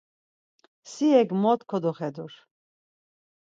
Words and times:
Si 0.91 1.09
hek 1.17 1.29
mot 1.43 1.61
kodoxedur! 1.73 2.33